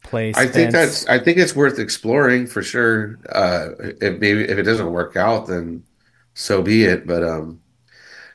Play. 0.03 0.34
I 0.36 0.48
think 0.48 0.72
that's. 0.72 1.05
I 1.08 1.19
think 1.19 1.38
it's 1.38 1.55
worth 1.55 1.77
exploring 1.77 2.48
for 2.48 2.63
sure. 2.63 3.19
Uh, 3.29 3.69
if 3.79 4.19
maybe 4.19 4.43
if 4.43 4.58
it 4.58 4.63
doesn't 4.63 4.91
work 4.91 5.17
out, 5.17 5.48
then 5.48 5.84
so 6.34 6.62
be 6.62 6.86
it. 6.86 7.05
But 7.05 7.24
um, 7.24 7.60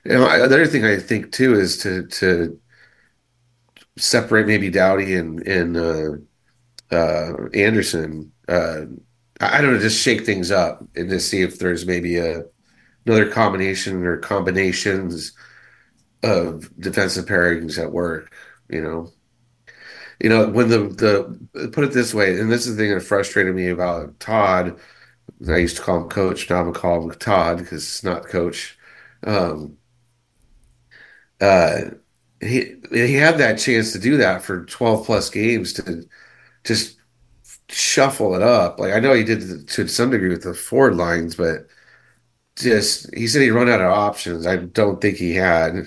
you 0.05 0.13
know, 0.13 0.67
thing 0.67 0.85
I 0.85 0.99
think 0.99 1.33
too 1.33 1.55
is 1.55 1.79
to 1.79 2.07
to 2.07 2.61
separate 3.99 4.47
maybe 4.47 4.71
Doughty 4.71 5.15
and 5.15 5.47
and 5.47 5.77
uh, 5.77 6.11
uh, 6.95 7.49
Anderson. 7.55 8.33
Uh, 8.49 8.83
I 9.41 9.61
don't 9.61 9.75
know, 9.75 9.81
just 9.81 10.03
shake 10.03 10.25
things 10.25 10.51
up 10.51 10.85
and 10.97 11.11
just 11.11 11.29
see 11.29 11.43
if 11.43 11.59
there's 11.59 11.87
maybe 11.87 12.19
a 12.19 12.45
another 13.07 13.31
combination 13.31 14.05
or 14.05 14.19
combinations 14.19 15.33
of 16.23 16.71
defensive 16.81 17.27
pairings 17.27 17.79
at 17.83 17.93
work. 17.93 18.35
You 18.71 18.83
know, 18.83 19.13
you 20.21 20.29
know 20.29 20.49
when 20.49 20.69
the 20.69 20.79
the 20.89 21.69
put 21.73 21.85
it 21.85 21.93
this 21.93 22.15
way, 22.15 22.39
and 22.39 22.51
this 22.51 22.67
is 22.67 22.77
the 22.77 22.83
thing 22.83 22.95
that 22.95 23.01
frustrated 23.03 23.55
me 23.55 23.69
about 23.69 24.19
Todd. 24.21 24.79
I 25.49 25.59
used 25.59 25.77
to 25.77 25.83
call 25.83 26.03
him 26.03 26.09
Coach. 26.11 26.51
Now 26.51 26.59
I'm 26.61 26.67
gonna 26.67 26.79
call 26.79 27.03
him 27.03 27.19
Todd 27.19 27.59
because 27.59 27.85
it's 27.85 28.05
not 28.05 28.27
Coach. 28.29 28.79
Um, 29.25 29.79
uh, 31.45 31.91
he 32.41 32.77
he 32.93 33.15
had 33.15 33.39
that 33.39 33.59
chance 33.59 33.93
to 33.93 33.99
do 33.99 34.17
that 34.19 34.43
for 34.43 34.65
12 34.67 35.07
plus 35.07 35.31
games 35.31 35.73
to 35.75 36.05
just 36.65 36.99
shuffle 37.71 38.35
it 38.37 38.43
up. 38.43 38.81
Like 38.81 38.95
I 38.95 39.01
know 39.01 39.15
he 39.15 39.25
did 39.25 39.69
to 39.69 39.89
some 39.89 40.11
degree 40.11 40.31
with 40.31 40.45
the 40.45 40.55
forward 40.55 40.97
lines, 40.97 41.37
but 41.37 41.69
just 42.57 43.15
he 43.15 43.27
said 43.29 43.43
he 43.43 43.51
run 43.51 43.69
out 43.71 43.81
of 43.81 43.91
options. 43.93 44.47
I 44.47 44.57
don't 44.59 45.01
think 45.01 45.19
he 45.19 45.35
had, 45.35 45.87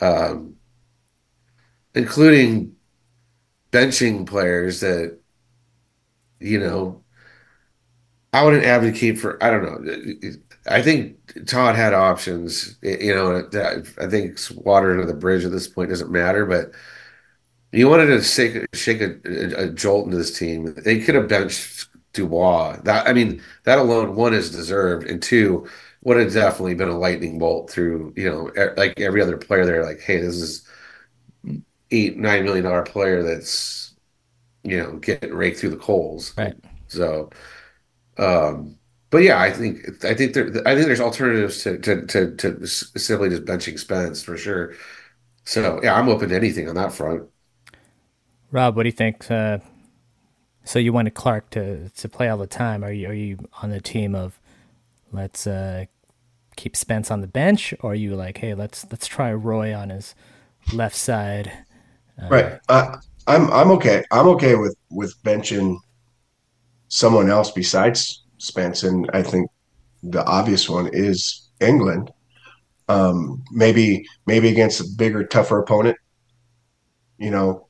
um, 0.00 0.56
including 1.94 2.76
benching 3.72 4.26
players 4.26 4.80
that 4.80 5.18
you 6.40 6.58
know. 6.58 7.04
I 8.32 8.44
wouldn't 8.44 8.64
advocate 8.64 9.18
for. 9.18 9.42
I 9.42 9.50
don't 9.50 9.64
know. 9.84 10.30
I 10.66 10.82
think 10.82 11.46
Todd 11.46 11.74
had 11.76 11.94
options. 11.94 12.76
You 12.82 13.14
know, 13.14 13.48
I 13.98 14.06
think 14.06 14.38
water 14.56 14.92
under 14.92 15.06
the 15.06 15.14
bridge 15.14 15.44
at 15.44 15.52
this 15.52 15.68
point 15.68 15.90
doesn't 15.90 16.10
matter, 16.10 16.44
but 16.46 16.72
he 17.72 17.84
wanted 17.84 18.06
to 18.06 18.22
shake, 18.22 18.66
shake 18.74 19.00
a, 19.00 19.16
a, 19.24 19.64
a 19.64 19.70
jolt 19.70 20.06
into 20.06 20.16
this 20.16 20.36
team. 20.38 20.74
They 20.84 21.00
could 21.00 21.14
have 21.14 21.28
benched 21.28 21.88
Dubois. 22.12 22.80
That 22.82 23.06
I 23.08 23.12
mean, 23.12 23.42
that 23.64 23.78
alone, 23.78 24.16
one 24.16 24.34
is 24.34 24.50
deserved, 24.50 25.06
and 25.08 25.22
two 25.22 25.66
would 26.02 26.16
have 26.16 26.32
definitely 26.32 26.74
been 26.74 26.88
a 26.88 26.98
lightning 26.98 27.38
bolt 27.38 27.70
through. 27.70 28.12
You 28.16 28.30
know, 28.30 28.72
like 28.76 28.98
every 29.00 29.22
other 29.22 29.36
player 29.36 29.64
there, 29.64 29.84
like, 29.84 30.00
hey, 30.00 30.18
this 30.18 30.36
is 30.36 30.68
eight 31.90 32.16
nine 32.16 32.44
million 32.44 32.64
dollar 32.64 32.82
player 32.82 33.22
that's 33.22 33.94
you 34.62 34.78
know 34.78 34.96
getting 34.96 35.32
raked 35.32 35.58
through 35.58 35.70
the 35.70 35.76
coals. 35.76 36.36
Right. 36.36 36.54
So, 36.88 37.30
um, 38.18 38.76
but 39.10 39.18
yeah, 39.18 39.40
I 39.40 39.50
think 39.50 40.04
I 40.04 40.14
think 40.14 40.34
there 40.34 40.46
I 40.66 40.74
think 40.74 40.86
there's 40.86 41.00
alternatives 41.00 41.62
to 41.64 41.78
to 41.78 42.06
to, 42.06 42.36
to 42.36 42.66
simply 42.66 43.28
just 43.28 43.44
benching 43.44 43.78
Spence 43.78 44.22
for 44.22 44.36
sure. 44.36 44.74
So 45.44 45.80
yeah, 45.82 45.94
I'm 45.94 46.08
open 46.08 46.28
to 46.28 46.36
anything 46.36 46.68
on 46.68 46.76
that 46.76 46.92
front. 46.92 47.28
Rob, 48.52 48.76
what 48.76 48.84
do 48.84 48.88
you 48.88 48.92
think? 48.92 49.30
Uh, 49.30 49.58
so 50.64 50.78
you 50.78 50.92
wanted 50.92 51.14
Clarke 51.14 51.50
to 51.50 51.88
to 51.88 52.08
play 52.08 52.28
all 52.28 52.38
the 52.38 52.46
time. 52.46 52.84
Are 52.84 52.92
you 52.92 53.08
are 53.08 53.14
you 53.14 53.38
on 53.62 53.70
the 53.70 53.80
team 53.80 54.14
of 54.14 54.40
let's 55.12 55.46
uh, 55.46 55.86
keep 56.56 56.76
Spence 56.76 57.10
on 57.10 57.20
the 57.20 57.26
bench, 57.26 57.74
or 57.80 57.92
are 57.92 57.96
you 57.96 58.14
like, 58.14 58.38
hey, 58.38 58.54
let's 58.54 58.86
let's 58.90 59.08
try 59.08 59.32
Roy 59.32 59.74
on 59.74 59.90
his 59.90 60.14
left 60.72 60.96
side? 60.96 61.50
Uh, 62.22 62.28
right. 62.28 62.60
Uh, 62.68 62.96
I'm 63.26 63.50
I'm 63.52 63.70
okay. 63.72 64.04
I'm 64.12 64.28
okay 64.28 64.54
with 64.54 64.76
with 64.90 65.20
benching 65.24 65.78
someone 66.88 67.30
else 67.30 67.50
besides 67.50 68.22
Spence, 68.40 68.82
and 68.82 69.08
I 69.12 69.22
think 69.22 69.50
the 70.02 70.24
obvious 70.24 70.68
one 70.68 70.88
is 70.92 71.48
England. 71.60 72.12
Um, 72.88 73.44
maybe 73.52 74.06
maybe 74.26 74.48
against 74.48 74.80
a 74.80 74.84
bigger, 74.96 75.24
tougher 75.24 75.58
opponent. 75.58 75.96
You 77.18 77.30
know, 77.30 77.68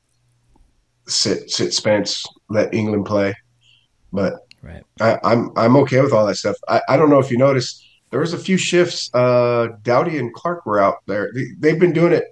sit 1.07 1.51
sit 1.51 1.73
Spence, 1.73 2.25
let 2.49 2.73
England 2.73 3.05
play. 3.05 3.35
But 4.13 4.33
right. 4.61 4.83
I, 4.99 5.19
I'm 5.23 5.51
I'm 5.55 5.75
okay 5.77 6.01
with 6.01 6.13
all 6.13 6.25
that 6.25 6.35
stuff. 6.35 6.55
I, 6.67 6.81
I 6.89 6.97
don't 6.97 7.09
know 7.09 7.19
if 7.19 7.29
you 7.29 7.37
noticed 7.37 7.85
there 8.09 8.21
was 8.21 8.33
a 8.33 8.37
few 8.37 8.57
shifts. 8.57 9.13
Uh, 9.13 9.69
Doughty 9.83 10.17
and 10.17 10.33
Clarke 10.33 10.65
were 10.65 10.79
out 10.79 10.97
there. 11.05 11.31
They, 11.59 11.69
have 11.69 11.79
been 11.79 11.93
doing 11.93 12.13
it, 12.13 12.25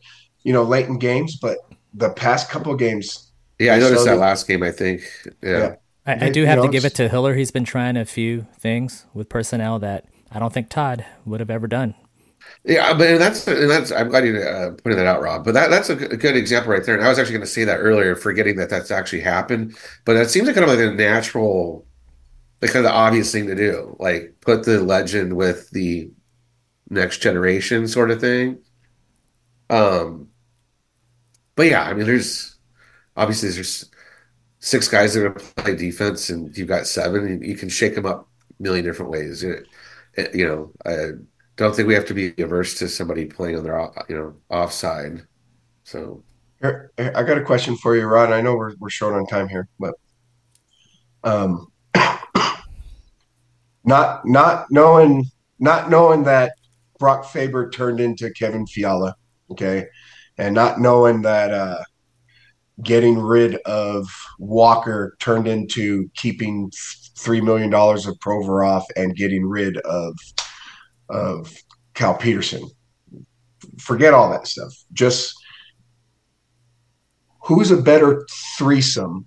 you 0.44 0.54
know, 0.54 0.64
late 0.64 0.88
in 0.88 0.98
games, 0.98 1.38
but 1.38 1.58
the 1.94 2.10
past 2.10 2.50
couple 2.50 2.74
games. 2.76 3.32
Yeah, 3.60 3.76
I 3.76 3.80
noticed 3.80 4.06
that 4.06 4.18
last 4.18 4.48
game. 4.48 4.64
I 4.64 4.72
think. 4.72 5.02
Yeah. 5.42 5.58
yeah. 5.58 5.76
I, 6.06 6.28
I 6.28 6.30
do 6.30 6.46
have 6.46 6.62
to 6.62 6.70
give 6.70 6.86
it 6.86 6.96
to 6.96 7.08
Hiller. 7.08 7.36
He's 7.36 7.52
been 7.52 7.66
trying 7.66 7.98
a 7.98 8.06
few 8.06 8.48
things 8.58 9.06
with 9.14 9.30
personnel 9.30 9.80
that 9.80 10.06
I 10.32 10.40
don't 10.40 10.54
think 10.54 10.70
Todd 10.70 11.06
would 11.26 11.40
have 11.40 11.50
ever 11.50 11.68
done. 11.68 11.96
Yeah, 12.64 12.94
but 12.94 13.20
that's 13.20 13.46
that's. 13.46 13.92
I'm 13.92 14.10
glad 14.10 14.26
you 14.26 14.38
uh, 14.38 14.72
pointed 14.72 14.98
that 14.98 15.06
out, 15.06 15.22
Rob. 15.22 15.46
But 15.46 15.54
that 15.54 15.70
that's 15.70 15.90
a 15.90 15.96
good 15.96 16.36
example 16.36 16.72
right 16.72 16.84
there. 16.84 16.96
And 16.96 17.06
I 17.06 17.10
was 17.10 17.20
actually 17.20 17.34
going 17.34 17.46
to 17.46 17.48
say 17.48 17.64
that 17.64 17.78
earlier, 17.78 18.16
forgetting 18.16 18.58
that 18.58 18.70
that's 18.70 18.92
actually 18.92 19.22
happened. 19.22 19.78
But 20.06 20.16
that 20.16 20.30
seems 20.30 20.48
like 20.48 20.56
kind 20.56 20.70
of 20.70 20.76
like 20.76 20.86
a 20.86 20.94
natural, 20.94 21.86
like 22.62 22.72
kind 22.72 22.86
of 22.86 22.92
the 22.92 22.98
obvious 22.98 23.32
thing 23.32 23.48
to 23.48 23.56
do, 23.56 23.96
like 24.00 24.36
put 24.42 24.66
the 24.66 24.82
legend 24.82 25.36
with 25.36 25.70
the 25.72 26.12
next 26.90 27.20
generation 27.20 27.88
sort 27.88 28.12
of 28.12 28.20
thing. 28.20 28.60
Um, 29.70 30.30
but 31.56 31.68
yeah, 31.68 31.84
I 31.84 31.94
mean, 31.94 32.06
there's 32.06 32.58
obviously 33.16 33.50
there's 33.50 33.90
six 34.60 34.88
guys 34.88 35.14
that 35.14 35.26
are 35.26 35.30
going 35.30 35.40
to 35.40 35.54
play 35.56 35.76
defense, 35.76 36.30
and 36.30 36.56
you've 36.58 36.68
got 36.68 36.88
seven. 36.88 37.42
You 37.42 37.56
can 37.56 37.70
shake 37.70 37.96
them 37.96 38.06
up 38.06 38.28
a 38.60 38.64
million 38.64 38.86
different 38.86 39.12
ways. 39.12 39.44
You 39.44 40.48
know, 40.48 40.72
I 40.86 41.12
don't 41.56 41.76
think 41.76 41.88
we 41.88 41.94
have 41.94 42.06
to 42.06 42.14
be 42.14 42.34
averse 42.38 42.78
to 42.80 42.88
somebody 42.88 43.26
playing 43.26 43.58
on 43.58 43.64
their 43.64 43.90
you 44.08 44.16
know 44.16 44.36
offside. 44.50 45.24
So, 45.84 46.24
I 46.62 47.24
got 47.24 47.38
a 47.38 47.44
question 47.44 47.76
for 47.78 47.96
you, 47.96 48.06
Rod. 48.06 48.32
I 48.32 48.42
know 48.42 48.56
we're 48.56 48.76
we're 48.80 48.90
short 48.90 49.16
on 49.16 49.26
time 49.26 49.48
here, 49.48 49.68
but 49.80 49.96
um, 51.24 51.68
not 53.84 54.26
not 54.26 54.68
knowing 54.70 55.26
not 55.60 55.90
knowing 55.90 56.24
that 56.24 56.54
Brock 57.00 57.26
Faber 57.26 57.70
turned 57.70 58.00
into 58.00 58.30
Kevin 58.32 58.68
Fiala, 58.68 59.16
okay, 59.52 59.86
and 60.38 60.54
not 60.54 60.80
knowing 60.80 61.22
that 61.22 61.52
uh, 61.52 61.84
getting 62.84 63.18
rid 63.20 63.56
of 63.66 64.08
Walker 64.38 65.16
turned 65.20 65.48
into 65.48 66.10
keeping 66.16 66.72
three 67.18 67.42
million 67.42 67.70
dollars 67.70 68.06
of 68.06 68.18
Provorov 68.20 68.84
and 68.96 69.16
getting 69.16 69.46
rid 69.46 69.78
of 69.78 70.18
of 71.10 71.56
Cal 71.94 72.16
Petersen. 72.16 72.68
Forget 73.80 74.14
all 74.14 74.30
that 74.30 74.48
stuff. 74.48 74.74
Just 74.94 75.36
who's 77.44 77.72
a 77.72 77.82
better 77.82 78.26
threesome 78.58 79.26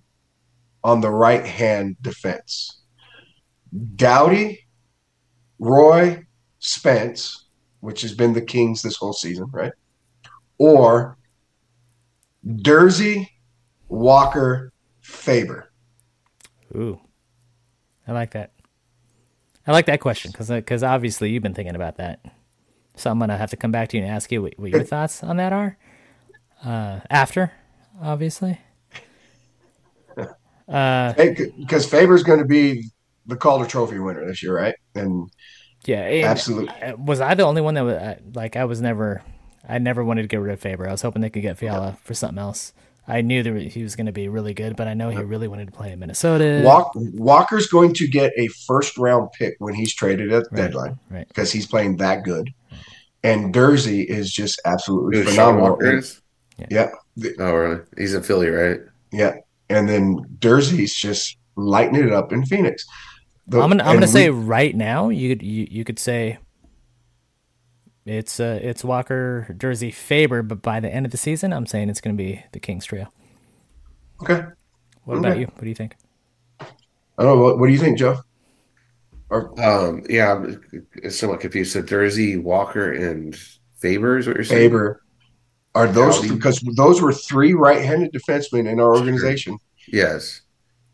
on 0.85 1.01
the 1.01 1.11
right 1.11 1.45
hand 1.45 1.97
defense? 2.01 2.83
Doughty, 3.97 4.61
Roy, 5.59 6.25
Spence, 6.59 7.47
which 7.81 8.03
has 8.03 8.15
been 8.15 8.33
the 8.33 8.41
Kings 8.41 8.83
this 8.83 8.97
whole 8.97 9.13
season, 9.13 9.47
right? 9.53 9.73
Or 10.59 11.19
Durzi, 12.47 13.29
Walker, 13.93 14.73
Faber. 15.03 15.71
Ooh, 16.75 16.99
I 18.09 18.13
like 18.13 18.31
that. 18.33 18.53
I 19.67 19.73
like 19.73 19.87
that 19.87 20.01
question 20.01 20.33
because 20.33 20.49
because 20.49 20.83
obviously 20.83 21.31
you've 21.31 21.43
been 21.43 21.55
thinking 21.55 21.77
about 21.77 21.99
that. 21.99 22.21
So 22.97 23.11
I'm 23.11 23.19
gonna 23.19 23.37
have 23.37 23.51
to 23.51 23.57
come 23.57 23.71
back 23.71 23.91
to 23.91 23.99
you 23.99 24.03
and 24.03 24.13
ask 24.13 24.33
you 24.33 24.43
what, 24.43 24.55
what 24.59 24.71
your 24.71 24.83
thoughts 24.83 25.23
on 25.23 25.37
that 25.37 25.53
are. 25.53 25.77
Uh, 26.65 27.01
after, 27.11 27.53
obviously. 28.01 28.59
Uh, 30.69 31.13
because 31.59 31.85
Faber's 31.85 32.23
going 32.23 32.39
to 32.39 32.47
be 32.47 32.85
the 33.27 33.37
Calder 33.37 33.67
Trophy 33.67 33.99
winner 33.99 34.25
this 34.25 34.43
year, 34.43 34.57
right? 34.57 34.75
And 34.95 35.29
yeah, 35.85 36.03
and 36.03 36.25
absolutely. 36.25 36.73
Was 36.97 37.21
I 37.21 37.35
the 37.35 37.43
only 37.43 37.61
one 37.61 37.75
that 37.75 37.83
was 37.83 38.17
like 38.35 38.57
I 38.57 38.65
was 38.65 38.81
never, 38.81 39.23
I 39.69 39.79
never 39.79 40.03
wanted 40.03 40.23
to 40.23 40.29
get 40.29 40.39
rid 40.39 40.53
of 40.55 40.61
Faber. 40.61 40.89
I 40.89 40.93
was 40.93 41.03
hoping 41.03 41.21
they 41.21 41.29
could 41.29 41.43
get 41.43 41.59
Fiala 41.59 41.99
for 42.05 42.15
something 42.15 42.39
else. 42.39 42.73
I 43.07 43.21
knew 43.21 43.43
that 43.43 43.73
he 43.73 43.83
was 43.83 43.97
going 43.97 44.07
to 44.07 44.13
be 44.13 44.29
really 44.29 44.55
good, 44.55 44.77
but 44.77 44.87
I 44.87 44.95
know 44.95 45.11
he 45.11 45.19
really 45.19 45.49
wanted 45.49 45.67
to 45.67 45.73
play 45.73 45.91
in 45.91 45.99
Minnesota. 45.99 46.63
Walk, 46.65 46.93
Walker's 46.95 47.67
going 47.67 47.95
to 47.95 48.07
get 48.07 48.33
a 48.37 48.47
first 48.49 48.97
round 48.97 49.31
pick 49.33 49.57
when 49.59 49.75
he's 49.75 49.93
traded 49.93 50.33
at 50.33 50.45
the 50.45 50.51
right, 50.51 50.57
deadline 50.57 50.99
right. 51.11 51.27
because 51.27 51.51
he's 51.51 51.67
playing 51.67 51.97
that 51.97 52.23
good. 52.23 52.51
And 53.25 53.53
Durzi 53.53 54.05
is 54.05 54.33
just 54.33 54.61
absolutely 54.65 55.25
phenomenal. 55.25 55.79
And, 55.81 56.21
yeah. 56.59 56.91
yeah. 57.17 57.31
Oh, 57.41 57.53
really? 57.53 57.81
He's 57.97 58.15
a 58.15 58.23
Philly, 58.23 58.49
right? 58.49 58.81
Yeah. 59.11 59.35
And 59.69 59.89
then 59.89 60.25
Durzi's 60.39 60.95
just 60.95 61.37
lighting 61.57 61.97
it 61.97 62.13
up 62.13 62.33
in 62.33 62.45
Phoenix. 62.45 62.87
The, 63.49 63.61
I'm 63.61 63.71
gonna 63.71 63.83
I'm 63.83 63.97
gonna 63.97 64.07
we, 64.07 64.13
say 64.13 64.31
right 64.31 64.75
now 64.75 65.09
you 65.09 65.35
could 65.35 65.45
you, 65.45 65.67
you 65.69 65.85
could 65.85 65.99
say 65.99 66.39
it's 68.05 68.41
uh, 68.41 68.59
it's 68.63 68.85
Walker, 68.85 69.47
Durzi, 69.51 69.93
Faber, 69.93 70.43
but 70.43 70.63
by 70.63 70.81
the 70.81 70.93
end 70.93 71.07
of 71.07 71.13
the 71.13 71.19
season, 71.19 71.53
I'm 71.53 71.67
saying 71.67 71.89
it's 71.89 72.01
going 72.01 72.17
to 72.17 72.23
be 72.23 72.45
the 72.53 72.61
Kings 72.61 72.85
trio. 72.85 73.13
Okay. 74.23 74.45
What 75.05 75.19
about 75.19 75.39
you? 75.39 75.47
What 75.47 75.63
do 75.63 75.69
you 75.69 75.75
think? 75.75 75.97
I 76.61 76.67
don't 77.25 77.37
know. 77.37 77.43
What, 77.43 77.59
what 77.59 77.67
do 77.67 77.73
you 77.73 77.79
think, 77.79 77.99
Joe? 77.99 78.19
Or 79.31 79.59
Um, 79.61 80.03
yeah, 80.09 80.33
I'm 80.33 81.11
somewhat 81.11 81.41
confused. 81.41 81.73
So 81.73 81.83
Durzi, 81.83 82.41
Walker, 82.43 82.93
and 82.93 83.37
Faber 83.79 84.19
is 84.19 84.27
what 84.27 84.37
you're 84.37 84.45
saying? 84.45 84.71
Faber? 84.71 85.03
Are 85.75 85.89
those 85.89 86.17
Howdy. 86.17 86.35
because 86.35 86.61
those 86.77 87.01
were 87.01 87.13
three 87.13 87.55
right-handed 87.55 88.13
defensemen 88.13 88.69
in 88.71 88.79
our 88.79 88.95
organization 88.95 89.57
Yes. 89.89 90.43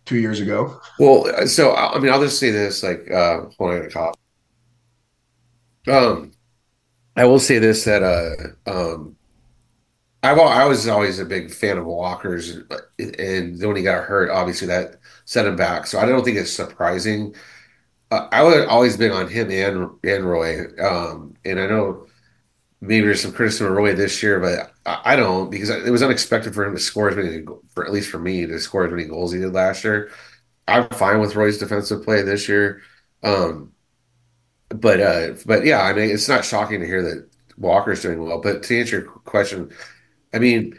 two 0.05 0.19
years 0.19 0.41
ago? 0.41 0.81
Well, 0.99 1.47
so 1.49 1.71
I 1.71 1.95
I 1.97 1.99
mean, 1.99 2.13
I'll 2.13 2.23
just 2.23 2.39
say 2.39 2.51
this, 2.51 2.83
like, 2.83 3.11
uh, 3.11 3.47
hold 3.59 3.75
on, 3.75 3.83
a 3.83 3.91
cop. 3.91 4.17
Um, 5.89 6.33
I 7.19 7.25
will 7.25 7.41
say 7.41 7.59
this 7.59 7.85
that 7.85 8.03
uh, 8.05 8.71
um, 8.71 9.17
I've 10.23 10.39
I 10.39 10.65
was 10.67 10.87
always 10.87 11.19
a 11.19 11.25
big 11.25 11.51
fan 11.51 11.77
of 11.77 11.85
Walker's, 11.87 12.59
and 12.99 13.61
when 13.61 13.77
he 13.77 13.83
got 13.83 14.05
hurt, 14.05 14.31
obviously 14.31 14.69
that 14.69 15.01
set 15.25 15.47
him 15.47 15.57
back. 15.57 15.89
So 15.89 15.99
I 15.99 16.07
don't 16.07 16.25
think 16.25 16.37
it's 16.37 16.53
surprising. 16.53 17.35
Uh, 18.11 18.29
I 18.33 18.43
would 18.45 18.69
always 18.69 18.97
been 18.97 19.13
on 19.13 19.29
him 19.29 19.51
and 19.51 19.91
and 20.05 20.25
Roy, 20.31 20.67
um, 20.81 21.35
and 21.45 21.61
I 21.61 21.67
know 21.67 22.07
maybe 22.81 23.07
there's 23.07 23.23
some 23.23 23.33
criticism 23.33 23.69
of 23.69 23.75
Roy 23.75 23.95
this 23.95 24.23
year, 24.23 24.41
but 24.41 24.73
I, 24.87 25.15
I 25.15 25.17
don't 25.17 25.51
because 25.51 25.71
it 25.71 25.91
was 25.91 26.03
unexpected 26.05 26.55
for 26.55 26.65
him 26.65 26.75
to 26.75 26.81
score 26.81 27.11
as 27.11 27.17
many, 27.17 27.45
for 27.71 27.85
at 27.87 27.93
least 27.93 28.11
for 28.11 28.21
me, 28.21 28.47
to 28.47 28.61
score 28.61 28.87
as 28.87 28.93
many 28.93 29.07
goals 29.07 29.33
he 29.33 29.41
did 29.41 29.53
last 29.55 29.85
year. 29.85 30.13
I'm 30.69 30.89
fine 30.91 31.21
with 31.21 31.37
Roy's 31.37 31.59
defensive 31.59 32.05
play 32.05 32.23
this 32.23 32.49
year. 32.49 32.83
Um, 33.25 33.73
but 34.71 35.01
uh, 35.01 35.35
but 35.47 35.65
yeah, 35.65 35.83
I 35.83 35.93
mean, 35.93 36.11
it's 36.11 36.29
not 36.29 36.45
shocking 36.45 36.81
to 36.81 36.87
hear 36.87 37.03
that 37.03 37.29
Walker's 37.57 38.03
doing 38.03 38.23
well. 38.23 38.41
But 38.41 38.63
to 38.65 38.81
answer 38.81 39.01
your 39.01 39.11
question, 39.11 39.71
I 40.35 40.39
mean, 40.39 40.79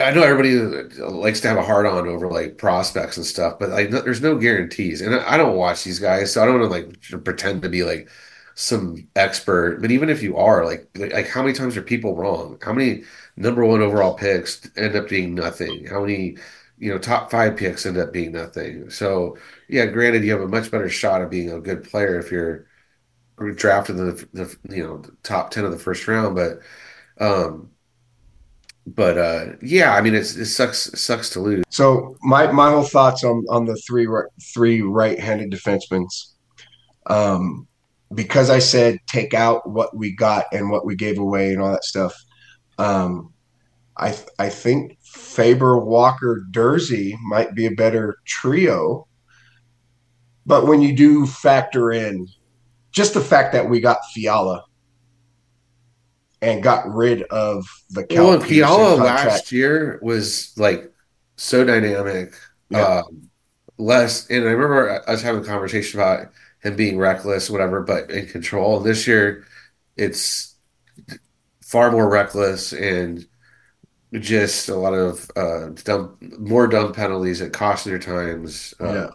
I 0.00 0.10
know 0.10 0.22
everybody 0.22 0.56
likes 0.98 1.40
to 1.40 1.48
have 1.48 1.56
a 1.56 1.62
hard 1.62 1.86
on 1.86 2.08
over 2.08 2.28
like 2.28 2.58
prospects 2.58 3.16
and 3.16 3.24
stuff, 3.24 3.58
but 3.60 3.70
like, 3.70 3.90
no, 3.90 4.00
there's 4.00 4.20
no 4.20 4.36
guarantees. 4.36 5.00
And 5.00 5.14
I 5.14 5.36
don't 5.36 5.56
watch 5.56 5.84
these 5.84 6.00
guys, 6.00 6.32
so 6.32 6.42
I 6.42 6.46
don't 6.46 6.60
want 6.60 6.72
to 6.72 7.14
like 7.14 7.24
pretend 7.24 7.62
to 7.62 7.68
be 7.68 7.84
like 7.84 8.08
some 8.56 9.06
expert. 9.14 9.80
But 9.80 9.92
even 9.92 10.10
if 10.10 10.20
you 10.22 10.36
are, 10.36 10.64
like, 10.64 10.88
like 10.96 11.28
how 11.28 11.42
many 11.42 11.54
times 11.54 11.76
are 11.76 11.82
people 11.82 12.16
wrong? 12.16 12.58
How 12.62 12.72
many 12.72 13.04
number 13.36 13.64
one 13.64 13.82
overall 13.82 14.14
picks 14.14 14.68
end 14.76 14.96
up 14.96 15.08
being 15.08 15.34
nothing? 15.34 15.86
How 15.86 16.00
many, 16.00 16.38
you 16.78 16.90
know, 16.90 16.98
top 16.98 17.30
five 17.30 17.56
picks 17.56 17.86
end 17.86 17.96
up 17.96 18.12
being 18.12 18.32
nothing? 18.32 18.90
So 18.90 19.38
yeah, 19.68 19.86
granted, 19.86 20.24
you 20.24 20.32
have 20.32 20.40
a 20.40 20.48
much 20.48 20.70
better 20.70 20.88
shot 20.88 21.22
of 21.22 21.30
being 21.30 21.50
a 21.50 21.60
good 21.60 21.84
player 21.84 22.18
if 22.18 22.30
you're 22.30 22.66
drafted 23.54 23.96
in 23.96 24.06
the, 24.06 24.28
the 24.32 24.56
you 24.74 24.82
know 24.84 24.98
the 24.98 25.12
top 25.22 25.50
ten 25.50 25.64
of 25.64 25.70
the 25.70 25.78
first 25.78 26.06
round, 26.06 26.34
but 26.34 26.60
um, 27.20 27.70
but 28.86 29.18
uh, 29.18 29.46
yeah, 29.62 29.94
I 29.94 30.00
mean, 30.00 30.14
it's 30.14 30.36
it 30.36 30.46
sucks 30.46 30.90
sucks 31.00 31.30
to 31.30 31.40
lose. 31.40 31.64
So 31.70 32.16
my 32.22 32.50
my 32.52 32.70
whole 32.70 32.82
thoughts 32.84 33.24
on 33.24 33.44
on 33.48 33.64
the 33.64 33.76
three 33.76 34.06
three 34.52 34.82
right-handed 34.82 35.50
defensemen. 35.50 36.06
Um, 37.06 37.68
because 38.12 38.50
I 38.50 38.58
said 38.58 38.98
take 39.06 39.34
out 39.34 39.68
what 39.68 39.96
we 39.96 40.14
got 40.14 40.46
and 40.52 40.70
what 40.70 40.86
we 40.86 40.94
gave 40.94 41.18
away 41.18 41.52
and 41.52 41.60
all 41.60 41.72
that 41.72 41.84
stuff. 41.84 42.14
Um, 42.78 43.32
I 43.96 44.16
I 44.38 44.48
think 44.48 44.98
Faber, 45.02 45.78
Walker, 45.78 46.44
Durzi 46.50 47.14
might 47.22 47.54
be 47.54 47.66
a 47.66 47.70
better 47.70 48.18
trio. 48.24 49.06
But 50.46 50.66
when 50.66 50.82
you 50.82 50.94
do 50.94 51.26
factor 51.26 51.92
in 51.92 52.28
just 52.92 53.14
the 53.14 53.20
fact 53.20 53.52
that 53.52 53.68
we 53.68 53.80
got 53.80 53.98
Fiala 54.12 54.64
and 56.42 56.62
got 56.62 56.92
rid 56.92 57.22
of 57.24 57.66
the 57.90 58.04
Cal 58.04 58.28
Well, 58.28 58.40
Fiala 58.40 58.96
contract, 58.96 59.24
last 59.26 59.52
year 59.52 59.98
was 60.02 60.52
like 60.56 60.92
so 61.36 61.64
dynamic. 61.64 62.34
Yeah. 62.70 63.02
Um, 63.02 63.30
less, 63.78 64.28
and 64.28 64.44
I 64.44 64.50
remember 64.50 65.02
us 65.08 65.22
having 65.22 65.42
a 65.42 65.46
conversation 65.46 65.98
about 65.98 66.30
him 66.62 66.76
being 66.76 66.98
reckless, 66.98 67.50
whatever, 67.50 67.82
but 67.82 68.10
in 68.10 68.26
control. 68.26 68.80
This 68.80 69.06
year, 69.06 69.46
it's 69.96 70.54
far 71.62 71.90
more 71.90 72.08
reckless 72.08 72.72
and 72.72 73.26
just 74.12 74.68
a 74.68 74.76
lot 74.76 74.94
of 74.94 75.30
uh, 75.36 75.68
dumb, 75.82 76.16
more 76.38 76.66
dumb 76.66 76.92
penalties 76.92 77.40
at 77.42 77.52
costlier 77.52 77.98
times. 77.98 78.74
Uh, 78.80 78.92
yeah. 78.92 79.10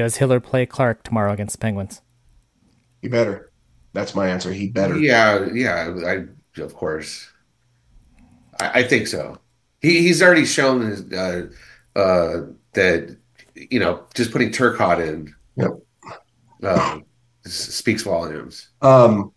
Does 0.00 0.16
Hiller 0.16 0.40
play 0.40 0.64
Clarke 0.64 1.02
tomorrow 1.02 1.30
against 1.30 1.52
the 1.52 1.58
Penguins? 1.58 2.00
He 3.02 3.08
better. 3.08 3.52
That's 3.92 4.14
my 4.14 4.28
answer. 4.28 4.50
He 4.50 4.68
better. 4.68 4.98
Yeah, 4.98 5.46
yeah, 5.52 5.94
I 6.06 6.60
of 6.62 6.74
course. 6.74 7.28
I, 8.58 8.80
I 8.80 8.82
think 8.82 9.08
so. 9.08 9.36
He 9.82 10.00
he's 10.00 10.22
already 10.22 10.46
shown 10.46 10.80
his, 10.80 11.12
uh, 11.12 11.48
uh, 11.96 12.46
that 12.72 13.14
you 13.54 13.78
know 13.78 14.04
just 14.14 14.32
putting 14.32 14.48
Turcotte 14.48 15.06
in 15.06 15.34
Yep. 15.56 15.70
uh, 16.62 17.00
speaks 17.44 18.02
volumes. 18.02 18.70
Um, 18.80 19.32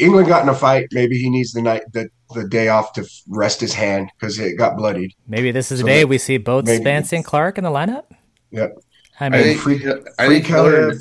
England 0.00 0.26
got 0.26 0.42
in 0.42 0.48
a 0.48 0.54
fight. 0.54 0.88
Maybe 0.90 1.16
he 1.16 1.30
needs 1.30 1.52
the 1.52 1.62
night 1.62 1.82
the, 1.92 2.08
the 2.34 2.48
day 2.48 2.70
off 2.70 2.92
to 2.94 3.06
rest 3.28 3.60
his 3.60 3.72
hand 3.72 4.10
because 4.18 4.36
it 4.40 4.56
got 4.58 4.76
bloodied. 4.76 5.12
Maybe 5.28 5.52
this 5.52 5.70
is 5.70 5.78
the 5.78 5.82
So 5.82 5.86
day 5.86 6.00
that- 6.00 6.08
we 6.08 6.18
see 6.18 6.38
both 6.38 6.64
maybe- 6.64 6.82
Spence 6.82 7.12
and 7.12 7.24
Clarke 7.24 7.56
in 7.58 7.62
the 7.62 7.70
lineup. 7.70 8.06
Yep. 8.50 8.78
I 9.20 9.26
I 9.26 9.42
think 9.42 9.60
Free- 9.60 9.86
I 10.18 10.26
Free 10.26 10.34
think 10.36 10.46
Hiller. 10.46 10.90
I'm 10.92 10.98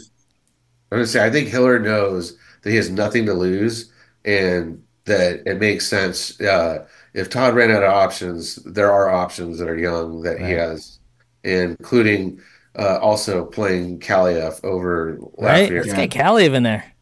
gonna 0.91 1.05
say 1.05 1.25
I 1.25 1.29
think 1.29 1.49
Hiller 1.49 1.79
knows 1.79 2.37
that 2.61 2.69
he 2.69 2.75
has 2.77 2.89
nothing 2.89 3.25
to 3.25 3.33
lose 3.33 3.91
and 4.25 4.83
that 5.05 5.43
it 5.45 5.59
makes 5.59 5.87
sense. 5.87 6.39
Uh, 6.39 6.85
if 7.13 7.29
Todd 7.29 7.55
ran 7.55 7.71
out 7.71 7.83
of 7.83 7.91
options, 7.91 8.55
there 8.55 8.91
are 8.91 9.09
options 9.09 9.59
that 9.59 9.67
are 9.67 9.77
young 9.77 10.21
that 10.23 10.39
he 10.39 10.51
has, 10.51 10.99
including 11.43 12.39
uh, 12.77 12.99
also 13.01 13.45
playing 13.45 13.99
Kaliyev 13.99 14.63
over 14.63 15.17
right? 15.37 15.69
Latvia. 15.69 15.85
Let's 15.85 15.93
get 15.93 16.11
Callie 16.11 16.45
in 16.45 16.63
there. 16.63 16.93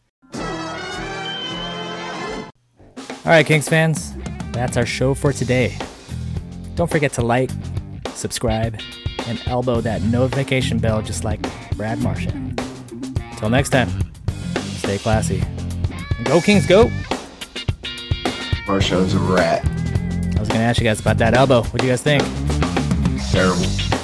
All 3.24 3.32
right, 3.32 3.44
Kings 3.44 3.68
fans, 3.68 4.14
that's 4.52 4.76
our 4.76 4.86
show 4.86 5.12
for 5.12 5.32
today. 5.32 5.76
Don't 6.76 6.88
forget 6.90 7.12
to 7.14 7.22
like, 7.22 7.50
subscribe, 8.14 8.80
and 9.26 9.40
elbow 9.46 9.80
that 9.80 10.02
notification 10.02 10.78
bell 10.78 11.02
just 11.02 11.24
like 11.24 11.40
Brad 11.76 11.98
Marchand. 12.00 12.60
Till 13.38 13.50
next 13.50 13.70
time, 13.70 13.88
stay 14.78 14.98
classy. 14.98 15.42
Go 16.24 16.40
Kings, 16.40 16.66
go! 16.66 16.90
Marchand's 18.66 19.14
a 19.14 19.18
rat. 19.18 19.64
I 20.36 20.40
was 20.40 20.48
gonna 20.48 20.60
ask 20.60 20.80
you 20.80 20.84
guys 20.84 21.00
about 21.00 21.18
that 21.18 21.34
elbow. 21.34 21.62
What 21.62 21.80
do 21.80 21.86
you 21.86 21.92
guys 21.92 22.02
think? 22.02 22.22
Terrible. 23.30 23.95